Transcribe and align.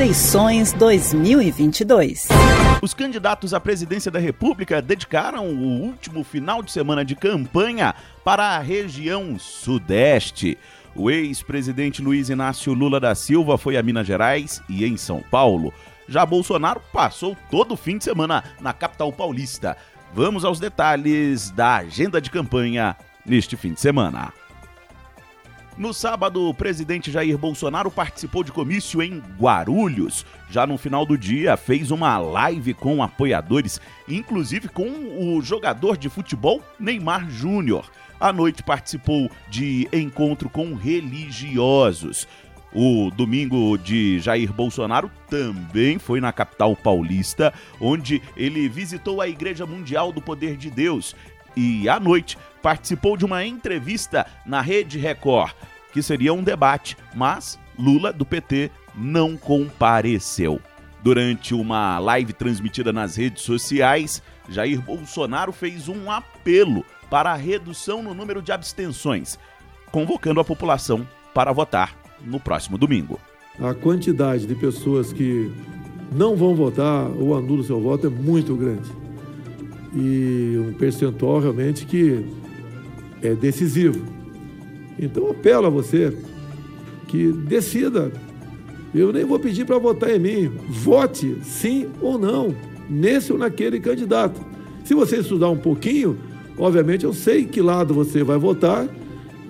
eleições 0.00 0.72
2022. 0.72 2.26
Os 2.80 2.94
candidatos 2.94 3.52
à 3.52 3.60
presidência 3.60 4.10
da 4.10 4.18
República 4.18 4.80
dedicaram 4.80 5.48
o 5.48 5.82
último 5.82 6.24
final 6.24 6.62
de 6.62 6.72
semana 6.72 7.04
de 7.04 7.14
campanha 7.14 7.94
para 8.24 8.56
a 8.56 8.58
região 8.60 9.38
Sudeste. 9.38 10.56
O 10.96 11.10
ex-presidente 11.10 12.00
Luiz 12.00 12.30
Inácio 12.30 12.72
Lula 12.72 12.98
da 12.98 13.14
Silva 13.14 13.58
foi 13.58 13.76
a 13.76 13.82
Minas 13.82 14.06
Gerais 14.06 14.62
e 14.70 14.86
em 14.86 14.96
São 14.96 15.22
Paulo. 15.30 15.70
Já 16.08 16.24
Bolsonaro 16.24 16.80
passou 16.94 17.36
todo 17.50 17.74
o 17.74 17.76
fim 17.76 17.98
de 17.98 18.04
semana 18.04 18.42
na 18.58 18.72
capital 18.72 19.12
paulista. 19.12 19.76
Vamos 20.14 20.46
aos 20.46 20.58
detalhes 20.58 21.50
da 21.50 21.76
agenda 21.76 22.22
de 22.22 22.30
campanha 22.30 22.96
neste 23.26 23.54
fim 23.54 23.74
de 23.74 23.80
semana. 23.82 24.32
No 25.80 25.94
sábado, 25.94 26.46
o 26.46 26.52
presidente 26.52 27.10
Jair 27.10 27.38
Bolsonaro 27.38 27.90
participou 27.90 28.44
de 28.44 28.52
comício 28.52 29.00
em 29.00 29.22
Guarulhos. 29.38 30.26
Já 30.50 30.66
no 30.66 30.76
final 30.76 31.06
do 31.06 31.16
dia, 31.16 31.56
fez 31.56 31.90
uma 31.90 32.18
live 32.18 32.74
com 32.74 33.02
apoiadores, 33.02 33.80
inclusive 34.06 34.68
com 34.68 34.90
o 35.18 35.40
jogador 35.40 35.96
de 35.96 36.10
futebol 36.10 36.62
Neymar 36.78 37.30
Júnior. 37.30 37.90
À 38.20 38.30
noite, 38.30 38.62
participou 38.62 39.30
de 39.48 39.88
encontro 39.90 40.50
com 40.50 40.74
religiosos. 40.74 42.28
O 42.74 43.10
domingo 43.10 43.78
de 43.78 44.20
Jair 44.20 44.52
Bolsonaro 44.52 45.10
também 45.30 45.98
foi 45.98 46.20
na 46.20 46.30
capital 46.30 46.76
paulista, 46.76 47.54
onde 47.80 48.20
ele 48.36 48.68
visitou 48.68 49.22
a 49.22 49.28
Igreja 49.28 49.64
Mundial 49.64 50.12
do 50.12 50.20
Poder 50.20 50.58
de 50.58 50.70
Deus 50.70 51.16
e, 51.56 51.88
à 51.88 51.98
noite, 51.98 52.38
participou 52.62 53.16
de 53.16 53.24
uma 53.24 53.44
entrevista 53.44 54.26
na 54.44 54.60
Rede 54.60 54.98
Record, 54.98 55.52
que 55.92 56.02
seria 56.02 56.32
um 56.32 56.42
debate, 56.42 56.96
mas 57.14 57.58
Lula, 57.78 58.12
do 58.12 58.24
PT, 58.24 58.70
não 58.94 59.36
compareceu. 59.36 60.60
Durante 61.02 61.54
uma 61.54 61.98
live 61.98 62.32
transmitida 62.32 62.92
nas 62.92 63.16
redes 63.16 63.42
sociais, 63.42 64.22
Jair 64.48 64.80
Bolsonaro 64.82 65.52
fez 65.52 65.88
um 65.88 66.10
apelo 66.10 66.84
para 67.08 67.32
a 67.32 67.36
redução 67.36 68.02
no 68.02 68.12
número 68.12 68.42
de 68.42 68.52
abstenções, 68.52 69.38
convocando 69.90 70.40
a 70.40 70.44
população 70.44 71.06
para 71.32 71.52
votar 71.52 71.96
no 72.22 72.38
próximo 72.38 72.76
domingo. 72.76 73.18
A 73.58 73.74
quantidade 73.74 74.46
de 74.46 74.54
pessoas 74.54 75.12
que 75.12 75.50
não 76.12 76.36
vão 76.36 76.54
votar 76.54 77.08
ou 77.10 77.36
anulam 77.36 77.64
seu 77.64 77.80
voto 77.80 78.06
é 78.06 78.10
muito 78.10 78.54
grande. 78.54 78.90
E 79.94 80.49
um 80.70 80.74
percentual 80.74 81.40
realmente 81.40 81.84
que 81.84 82.24
é 83.22 83.34
decisivo. 83.34 84.00
Então 84.98 85.30
apelo 85.30 85.66
a 85.66 85.70
você 85.70 86.16
que 87.08 87.32
decida. 87.32 88.10
Eu 88.94 89.12
nem 89.12 89.24
vou 89.24 89.38
pedir 89.38 89.64
para 89.64 89.78
votar 89.78 90.10
em 90.10 90.18
mim. 90.18 90.52
Vote 90.68 91.38
sim 91.42 91.88
ou 92.00 92.18
não, 92.18 92.54
nesse 92.88 93.32
ou 93.32 93.38
naquele 93.38 93.78
candidato. 93.80 94.40
Se 94.84 94.94
você 94.94 95.18
estudar 95.18 95.50
um 95.50 95.56
pouquinho, 95.56 96.18
obviamente 96.58 97.04
eu 97.04 97.12
sei 97.12 97.44
que 97.44 97.60
lado 97.60 97.94
você 97.94 98.24
vai 98.24 98.38
votar 98.38 98.88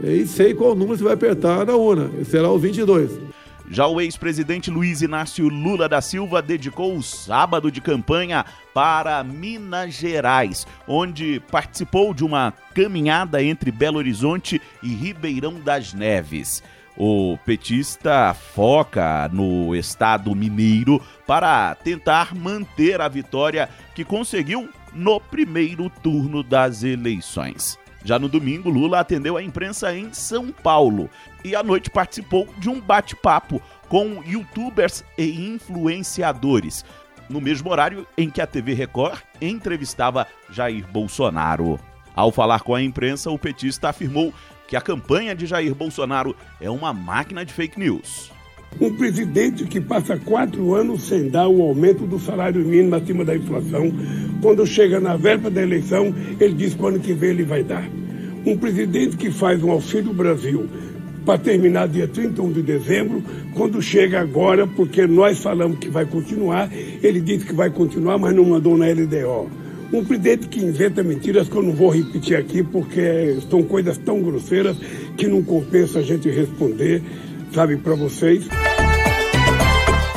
e 0.02 0.26
sei 0.26 0.54
qual 0.54 0.74
número 0.74 0.98
você 0.98 1.04
vai 1.04 1.14
apertar 1.14 1.66
na 1.66 1.76
urna. 1.76 2.10
Será 2.24 2.50
o 2.50 2.58
22. 2.58 3.29
Já 3.72 3.86
o 3.86 4.00
ex-presidente 4.00 4.68
Luiz 4.68 5.00
Inácio 5.00 5.48
Lula 5.48 5.88
da 5.88 6.00
Silva 6.00 6.42
dedicou 6.42 6.96
o 6.96 7.02
sábado 7.04 7.70
de 7.70 7.80
campanha 7.80 8.44
para 8.74 9.22
Minas 9.22 9.94
Gerais, 9.94 10.66
onde 10.88 11.40
participou 11.52 12.12
de 12.12 12.24
uma 12.24 12.52
caminhada 12.74 13.40
entre 13.40 13.70
Belo 13.70 13.98
Horizonte 13.98 14.60
e 14.82 14.88
Ribeirão 14.92 15.60
das 15.60 15.94
Neves. 15.94 16.64
O 16.96 17.38
petista 17.46 18.34
foca 18.34 19.30
no 19.32 19.72
estado 19.76 20.34
mineiro 20.34 21.00
para 21.24 21.72
tentar 21.76 22.34
manter 22.34 23.00
a 23.00 23.06
vitória 23.06 23.68
que 23.94 24.04
conseguiu 24.04 24.68
no 24.92 25.20
primeiro 25.20 25.88
turno 26.02 26.42
das 26.42 26.82
eleições. 26.82 27.78
Já 28.04 28.18
no 28.18 28.28
domingo, 28.28 28.70
Lula 28.70 29.00
atendeu 29.00 29.36
a 29.36 29.42
imprensa 29.42 29.94
em 29.94 30.12
São 30.12 30.50
Paulo 30.50 31.10
e 31.44 31.54
à 31.54 31.62
noite 31.62 31.90
participou 31.90 32.48
de 32.58 32.68
um 32.68 32.80
bate-papo 32.80 33.60
com 33.88 34.22
youtubers 34.24 35.04
e 35.18 35.46
influenciadores, 35.46 36.84
no 37.28 37.40
mesmo 37.40 37.70
horário 37.70 38.06
em 38.16 38.30
que 38.30 38.40
a 38.40 38.46
TV 38.46 38.72
Record 38.72 39.20
entrevistava 39.40 40.26
Jair 40.50 40.86
Bolsonaro. 40.88 41.78
Ao 42.14 42.32
falar 42.32 42.60
com 42.60 42.74
a 42.74 42.82
imprensa, 42.82 43.30
o 43.30 43.38
petista 43.38 43.88
afirmou 43.88 44.32
que 44.66 44.76
a 44.76 44.80
campanha 44.80 45.34
de 45.34 45.46
Jair 45.46 45.74
Bolsonaro 45.74 46.34
é 46.60 46.70
uma 46.70 46.92
máquina 46.92 47.44
de 47.44 47.52
fake 47.52 47.78
news. 47.78 48.30
Um 48.80 48.94
presidente 48.94 49.64
que 49.64 49.80
passa 49.80 50.16
quatro 50.16 50.74
anos 50.74 51.02
sem 51.02 51.28
dar 51.28 51.48
o 51.48 51.62
aumento 51.62 52.06
do 52.06 52.18
salário 52.20 52.64
mínimo 52.64 52.94
acima 52.94 53.24
da 53.24 53.36
inflação, 53.36 53.92
quando 54.40 54.66
chega 54.66 54.98
na 55.00 55.16
verba 55.16 55.50
da 55.50 55.62
eleição, 55.62 56.14
ele 56.38 56.54
diz 56.54 56.74
que 56.74 56.86
ano 56.86 56.98
que 56.98 57.12
vem 57.12 57.30
ele 57.30 57.44
vai 57.44 57.62
dar. 57.62 57.88
Um 58.44 58.56
presidente 58.56 59.16
que 59.16 59.30
faz 59.30 59.62
um 59.62 59.70
Auxílio 59.70 60.12
Brasil 60.12 60.66
para 61.24 61.38
terminar 61.38 61.88
dia 61.88 62.08
31 62.08 62.52
de 62.52 62.62
dezembro, 62.62 63.22
quando 63.54 63.80
chega 63.82 64.20
agora, 64.20 64.66
porque 64.66 65.06
nós 65.06 65.38
falamos 65.38 65.78
que 65.78 65.88
vai 65.88 66.06
continuar, 66.06 66.70
ele 67.02 67.20
disse 67.20 67.44
que 67.44 67.54
vai 67.54 67.70
continuar, 67.70 68.18
mas 68.18 68.34
não 68.34 68.44
mandou 68.44 68.76
na 68.76 68.86
LDO. 68.86 69.50
Um 69.92 70.04
presidente 70.04 70.48
que 70.48 70.64
inventa 70.64 71.02
mentiras 71.02 71.48
que 71.48 71.56
eu 71.56 71.62
não 71.62 71.72
vou 71.72 71.90
repetir 71.90 72.36
aqui, 72.36 72.62
porque 72.62 73.36
são 73.50 73.62
coisas 73.62 73.98
tão 73.98 74.22
grosseiras 74.22 74.76
que 75.16 75.26
não 75.26 75.42
compensa 75.42 75.98
a 75.98 76.02
gente 76.02 76.30
responder, 76.30 77.02
sabe, 77.52 77.76
para 77.76 77.94
vocês. 77.94 78.48